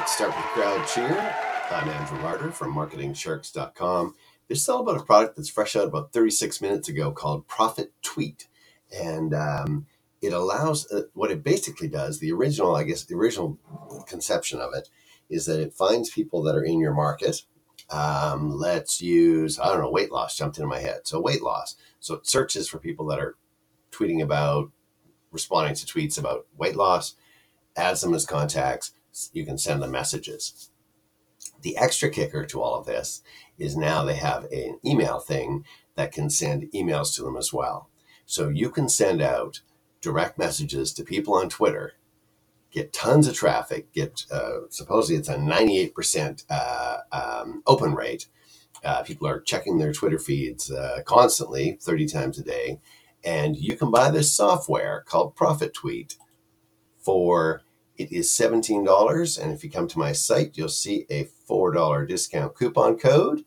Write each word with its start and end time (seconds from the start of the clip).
Let's 0.00 0.14
start 0.14 0.34
with 0.34 0.46
crowd 0.46 0.88
cheer. 0.88 1.36
I'm 1.70 1.86
Andrew 1.86 2.22
Larder 2.22 2.52
from 2.52 2.74
MarketingSharks.com. 2.74 4.14
There's 4.48 4.62
still 4.62 4.80
about 4.80 4.96
a 4.96 5.04
product 5.04 5.36
that's 5.36 5.50
fresh 5.50 5.76
out 5.76 5.88
about 5.88 6.14
36 6.14 6.62
minutes 6.62 6.88
ago 6.88 7.12
called 7.12 7.46
Profit 7.46 7.92
Tweet. 8.00 8.48
And 8.90 9.34
um, 9.34 9.86
it 10.22 10.32
allows, 10.32 10.90
uh, 10.90 11.02
what 11.12 11.30
it 11.30 11.44
basically 11.44 11.86
does, 11.86 12.18
the 12.18 12.32
original, 12.32 12.74
I 12.74 12.84
guess, 12.84 13.04
the 13.04 13.14
original 13.14 13.58
conception 14.06 14.58
of 14.58 14.70
it 14.74 14.88
is 15.28 15.44
that 15.44 15.60
it 15.60 15.74
finds 15.74 16.08
people 16.08 16.42
that 16.44 16.56
are 16.56 16.64
in 16.64 16.80
your 16.80 16.94
market. 16.94 17.42
Um, 17.90 18.48
let's 18.56 19.02
use, 19.02 19.58
I 19.58 19.68
don't 19.68 19.82
know, 19.82 19.90
weight 19.90 20.10
loss 20.10 20.34
jumped 20.34 20.56
into 20.56 20.66
my 20.66 20.80
head. 20.80 21.00
So, 21.04 21.20
weight 21.20 21.42
loss. 21.42 21.76
So, 22.00 22.14
it 22.14 22.26
searches 22.26 22.70
for 22.70 22.78
people 22.78 23.04
that 23.08 23.18
are 23.18 23.36
tweeting 23.92 24.22
about, 24.22 24.70
responding 25.30 25.74
to 25.74 25.84
tweets 25.84 26.18
about 26.18 26.46
weight 26.56 26.76
loss, 26.76 27.16
adds 27.76 28.00
them 28.00 28.14
as 28.14 28.24
contacts. 28.24 28.92
You 29.32 29.44
can 29.44 29.58
send 29.58 29.82
them 29.82 29.90
messages. 29.90 30.70
The 31.62 31.76
extra 31.76 32.10
kicker 32.10 32.44
to 32.46 32.62
all 32.62 32.74
of 32.74 32.86
this 32.86 33.22
is 33.58 33.76
now 33.76 34.04
they 34.04 34.14
have 34.16 34.44
an 34.44 34.78
email 34.84 35.18
thing 35.18 35.64
that 35.94 36.12
can 36.12 36.30
send 36.30 36.70
emails 36.72 37.14
to 37.14 37.22
them 37.22 37.36
as 37.36 37.52
well. 37.52 37.88
So 38.24 38.48
you 38.48 38.70
can 38.70 38.88
send 38.88 39.20
out 39.20 39.60
direct 40.00 40.38
messages 40.38 40.92
to 40.94 41.04
people 41.04 41.34
on 41.34 41.48
Twitter, 41.48 41.94
get 42.70 42.92
tons 42.92 43.26
of 43.26 43.34
traffic, 43.34 43.92
get 43.92 44.24
uh, 44.30 44.60
supposedly 44.70 45.18
it's 45.18 45.28
a 45.28 45.36
98% 45.36 46.44
uh, 46.48 46.98
um, 47.12 47.62
open 47.66 47.94
rate. 47.94 48.28
Uh, 48.82 49.02
people 49.02 49.26
are 49.26 49.40
checking 49.40 49.78
their 49.78 49.92
Twitter 49.92 50.18
feeds 50.18 50.70
uh, 50.70 51.02
constantly, 51.04 51.76
30 51.82 52.06
times 52.06 52.38
a 52.38 52.42
day. 52.42 52.80
And 53.22 53.56
you 53.56 53.76
can 53.76 53.90
buy 53.90 54.10
this 54.10 54.34
software 54.34 55.04
called 55.06 55.36
Profit 55.36 55.74
Tweet 55.74 56.16
for 56.98 57.62
it 58.00 58.10
is 58.10 58.30
$17. 58.30 59.42
And 59.42 59.52
if 59.52 59.62
you 59.62 59.70
come 59.70 59.86
to 59.88 59.98
my 59.98 60.12
site, 60.12 60.56
you'll 60.56 60.68
see 60.70 61.04
a 61.10 61.28
$4 61.48 62.08
discount 62.08 62.54
coupon 62.54 62.96
code, 62.96 63.44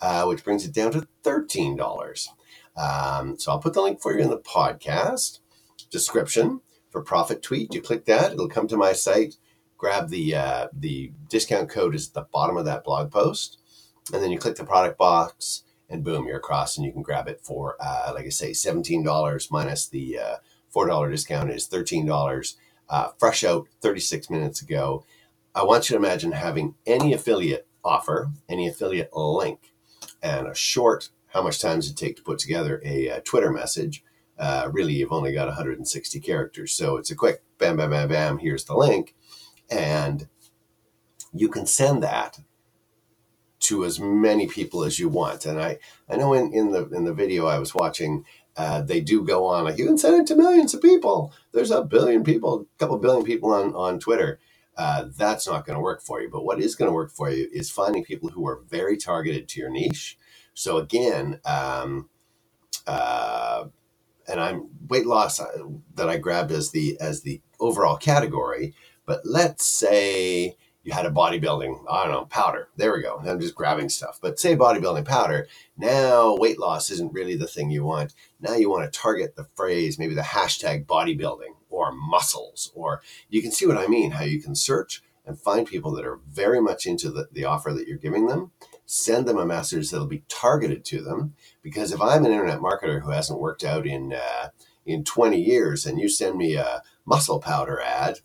uh, 0.00 0.24
which 0.26 0.44
brings 0.44 0.64
it 0.64 0.72
down 0.72 0.92
to 0.92 1.08
$13. 1.24 2.28
Um, 2.76 3.38
so 3.38 3.50
I'll 3.50 3.58
put 3.58 3.74
the 3.74 3.82
link 3.82 4.00
for 4.00 4.16
you 4.16 4.22
in 4.22 4.30
the 4.30 4.38
podcast 4.38 5.40
description 5.90 6.60
for 6.90 7.02
Profit 7.02 7.42
Tweet. 7.42 7.74
You 7.74 7.82
click 7.82 8.04
that, 8.04 8.32
it'll 8.32 8.48
come 8.48 8.68
to 8.68 8.76
my 8.76 8.92
site. 8.92 9.36
Grab 9.78 10.08
the 10.08 10.34
uh, 10.34 10.68
the 10.72 11.12
discount 11.28 11.68
code 11.68 11.94
is 11.94 12.08
at 12.08 12.14
the 12.14 12.26
bottom 12.32 12.56
of 12.56 12.64
that 12.64 12.82
blog 12.82 13.10
post, 13.12 13.58
and 14.10 14.22
then 14.22 14.30
you 14.30 14.38
click 14.38 14.56
the 14.56 14.64
product 14.64 14.96
box, 14.96 15.64
and 15.90 16.02
boom, 16.02 16.26
you're 16.26 16.38
across, 16.38 16.78
and 16.78 16.86
you 16.86 16.92
can 16.92 17.02
grab 17.02 17.28
it 17.28 17.42
for 17.42 17.76
uh, 17.78 18.12
like 18.14 18.24
I 18.24 18.30
say, 18.30 18.54
seventeen 18.54 19.04
dollars 19.04 19.50
minus 19.50 19.86
the 19.86 20.18
uh, 20.18 20.36
four 20.70 20.86
dollar 20.86 21.10
discount 21.10 21.50
is 21.50 21.66
thirteen 21.66 22.06
dollars. 22.06 22.56
Uh, 22.88 23.08
fresh 23.18 23.42
out 23.42 23.66
36 23.80 24.30
minutes 24.30 24.62
ago. 24.62 25.04
I 25.54 25.64
want 25.64 25.88
you 25.88 25.94
to 25.94 26.04
imagine 26.04 26.32
having 26.32 26.74
any 26.86 27.12
affiliate 27.12 27.66
offer, 27.84 28.30
any 28.48 28.68
affiliate 28.68 29.14
link, 29.14 29.72
and 30.22 30.46
a 30.46 30.54
short 30.54 31.10
how 31.36 31.42
much 31.42 31.60
time 31.60 31.76
does 31.76 31.90
it 31.90 31.96
take 31.98 32.16
to 32.16 32.22
put 32.22 32.38
together 32.38 32.80
a, 32.82 33.08
a 33.08 33.20
Twitter 33.20 33.50
message? 33.50 34.02
Uh, 34.38 34.70
really, 34.72 34.94
you've 34.94 35.12
only 35.12 35.34
got 35.34 35.48
160 35.48 36.18
characters. 36.20 36.72
So 36.72 36.96
it's 36.96 37.10
a 37.10 37.14
quick 37.14 37.42
bam, 37.58 37.76
bam, 37.76 37.90
bam, 37.90 38.08
bam, 38.08 38.38
here's 38.38 38.64
the 38.64 38.74
link. 38.74 39.14
And 39.70 40.28
you 41.34 41.50
can 41.50 41.66
send 41.66 42.02
that 42.02 42.40
to 43.60 43.84
as 43.84 44.00
many 44.00 44.46
people 44.46 44.82
as 44.82 44.98
you 44.98 45.10
want. 45.10 45.44
And 45.44 45.60
I, 45.60 45.78
I 46.08 46.16
know 46.16 46.32
in, 46.32 46.54
in 46.54 46.70
the 46.70 46.88
in 46.88 47.04
the 47.04 47.12
video 47.12 47.46
I 47.46 47.58
was 47.58 47.74
watching, 47.74 48.24
uh, 48.56 48.82
they 48.82 49.00
do 49.00 49.24
go 49.24 49.46
on 49.46 49.64
like 49.64 49.78
you 49.78 49.86
can 49.86 49.98
send 49.98 50.20
it 50.20 50.26
to 50.28 50.36
millions 50.36 50.74
of 50.74 50.82
people. 50.82 51.32
There's 51.52 51.70
a 51.70 51.84
billion 51.84 52.24
people, 52.24 52.66
a 52.74 52.78
couple 52.78 52.98
billion 52.98 53.24
people 53.24 53.52
on 53.52 53.74
on 53.74 53.98
Twitter. 54.00 54.40
Uh, 54.76 55.06
that's 55.16 55.46
not 55.46 55.64
going 55.64 55.76
to 55.76 55.82
work 55.82 56.02
for 56.02 56.20
you. 56.20 56.28
But 56.30 56.44
what 56.44 56.60
is 56.60 56.74
going 56.74 56.88
to 56.90 56.94
work 56.94 57.10
for 57.10 57.30
you 57.30 57.48
is 57.52 57.70
finding 57.70 58.04
people 58.04 58.30
who 58.30 58.46
are 58.46 58.62
very 58.68 58.96
targeted 58.96 59.48
to 59.48 59.60
your 59.60 59.70
niche. 59.70 60.18
So 60.52 60.76
again, 60.78 61.40
um, 61.44 62.10
uh, 62.86 63.64
and 64.28 64.40
I'm 64.40 64.68
weight 64.88 65.06
loss 65.06 65.40
uh, 65.40 65.46
that 65.94 66.08
I 66.08 66.18
grabbed 66.18 66.52
as 66.52 66.70
the 66.70 66.96
as 67.00 67.22
the 67.22 67.40
overall 67.60 67.96
category. 67.96 68.74
But 69.06 69.20
let's 69.24 69.66
say 69.66 70.56
you 70.86 70.92
had 70.92 71.04
a 71.04 71.10
bodybuilding, 71.10 71.84
I 71.90 72.04
don't 72.04 72.12
know, 72.12 72.24
powder. 72.26 72.68
There 72.76 72.92
we 72.92 73.02
go. 73.02 73.20
I'm 73.26 73.40
just 73.40 73.56
grabbing 73.56 73.88
stuff. 73.88 74.20
But 74.22 74.38
say 74.38 74.54
bodybuilding 74.54 75.04
powder. 75.04 75.48
Now 75.76 76.36
weight 76.36 76.60
loss 76.60 76.92
isn't 76.92 77.12
really 77.12 77.34
the 77.34 77.48
thing 77.48 77.70
you 77.70 77.82
want. 77.82 78.14
Now 78.38 78.54
you 78.54 78.70
want 78.70 78.90
to 78.90 78.96
target 78.96 79.34
the 79.34 79.48
phrase, 79.56 79.98
maybe 79.98 80.14
the 80.14 80.20
hashtag 80.20 80.86
bodybuilding 80.86 81.56
or 81.70 81.90
muscles, 81.90 82.70
or 82.76 83.02
you 83.28 83.42
can 83.42 83.50
see 83.50 83.66
what 83.66 83.76
I 83.76 83.88
mean, 83.88 84.12
how 84.12 84.22
you 84.22 84.40
can 84.40 84.54
search 84.54 85.02
and 85.26 85.36
find 85.36 85.66
people 85.66 85.90
that 85.96 86.06
are 86.06 86.20
very 86.28 86.60
much 86.60 86.86
into 86.86 87.10
the, 87.10 87.26
the 87.32 87.44
offer 87.44 87.72
that 87.72 87.88
you're 87.88 87.98
giving 87.98 88.28
them. 88.28 88.52
Send 88.84 89.26
them 89.26 89.38
a 89.38 89.44
message 89.44 89.90
that'll 89.90 90.06
be 90.06 90.22
targeted 90.28 90.84
to 90.84 91.02
them. 91.02 91.34
Because 91.62 91.90
if 91.90 92.00
I'm 92.00 92.24
an 92.24 92.30
internet 92.30 92.60
marketer 92.60 93.02
who 93.02 93.10
hasn't 93.10 93.40
worked 93.40 93.64
out 93.64 93.88
in 93.88 94.12
uh, 94.12 94.50
in 94.86 95.02
20 95.02 95.36
years 95.40 95.84
and 95.84 95.98
you 95.98 96.08
send 96.08 96.38
me 96.38 96.54
a 96.54 96.84
muscle 97.04 97.40
powder 97.40 97.80
ad, 97.80 98.20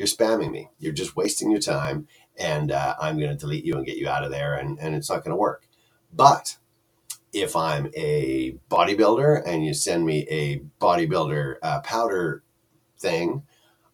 you're 0.00 0.06
spamming 0.06 0.50
me. 0.50 0.70
You're 0.78 0.94
just 0.94 1.14
wasting 1.14 1.50
your 1.50 1.60
time, 1.60 2.08
and 2.38 2.72
uh, 2.72 2.94
I'm 2.98 3.18
going 3.18 3.28
to 3.28 3.36
delete 3.36 3.66
you 3.66 3.74
and 3.74 3.84
get 3.84 3.98
you 3.98 4.08
out 4.08 4.24
of 4.24 4.30
there, 4.30 4.54
and, 4.54 4.78
and 4.80 4.94
it's 4.94 5.10
not 5.10 5.22
going 5.22 5.32
to 5.32 5.36
work. 5.36 5.66
But 6.10 6.56
if 7.34 7.54
I'm 7.54 7.90
a 7.94 8.56
bodybuilder 8.70 9.42
and 9.46 9.62
you 9.62 9.74
send 9.74 10.06
me 10.06 10.26
a 10.30 10.62
bodybuilder 10.80 11.56
uh, 11.62 11.80
powder 11.82 12.42
thing, 12.98 13.42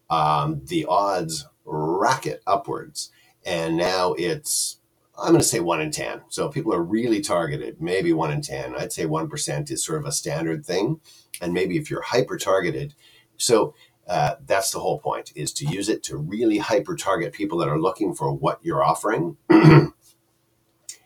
um, 0.09 0.61
the 0.67 0.87
odds 0.89 1.49
racket 1.65 2.41
upwards. 2.47 3.11
And 3.45 3.77
now 3.77 4.13
it's, 4.13 4.79
I'm 5.19 5.31
going 5.31 5.41
to 5.41 5.45
say 5.45 5.59
one 5.59 5.81
in 5.81 5.91
10. 5.91 6.21
So 6.29 6.49
people 6.49 6.73
are 6.73 6.83
really 6.85 7.21
targeted, 7.21 7.83
maybe 7.83 8.13
one 8.13 8.31
in 8.31 8.43
10. 8.43 8.77
I'd 8.77 8.93
say 8.93 9.07
1% 9.07 9.71
is 9.73 9.85
sort 9.85 9.99
of 9.99 10.07
a 10.07 10.13
standard 10.13 10.65
thing. 10.65 11.01
And 11.41 11.53
maybe 11.53 11.77
if 11.77 11.91
you're 11.91 12.03
hyper 12.03 12.39
targeted, 12.39 12.95
so 13.37 13.75
uh, 14.07 14.37
that's 14.47 14.71
the 14.71 14.81
whole 14.81 14.99
point 14.99 15.33
is 15.35 15.53
to 15.53 15.67
use 15.67 15.89
it 15.89 16.03
to 16.05 16.17
really 16.17 16.59
hyper 16.59 16.95
target 16.95 17.33
people 17.33 17.59
that 17.59 17.69
are 17.69 17.81
looking 17.81 18.15
for 18.15 18.33
what 18.33 18.61
you're 18.63 18.85
offering. 18.85 19.37
and 19.49 19.93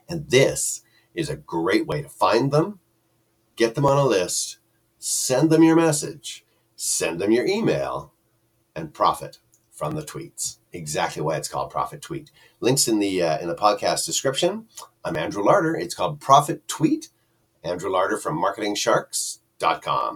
this 0.08 0.82
is 1.14 1.30
a 1.30 1.36
great 1.36 1.86
way 1.86 2.02
to 2.02 2.08
find 2.08 2.52
them, 2.52 2.78
get 3.56 3.74
them 3.74 3.86
on 3.86 3.96
a 3.96 4.04
list, 4.04 4.58
send 4.98 5.50
them 5.50 5.62
your 5.62 5.76
message, 5.76 6.44
send 6.76 7.20
them 7.20 7.32
your 7.32 7.46
email, 7.46 8.12
and 8.76 8.92
profit 8.92 9.38
from 9.70 9.94
the 9.94 10.02
tweets. 10.02 10.58
Exactly 10.72 11.22
why 11.22 11.36
it's 11.36 11.48
called 11.48 11.70
Profit 11.70 12.02
Tweet. 12.02 12.30
Links 12.60 12.86
in 12.86 12.98
the 12.98 13.22
uh, 13.22 13.38
in 13.38 13.48
the 13.48 13.54
podcast 13.54 14.04
description. 14.06 14.66
I'm 15.04 15.16
Andrew 15.16 15.42
Larder. 15.42 15.74
It's 15.74 15.94
called 15.94 16.20
Profit 16.20 16.68
Tweet. 16.68 17.08
Andrew 17.64 17.90
Larder 17.90 18.18
from 18.18 18.40
MarketingSharks.com. 18.40 20.08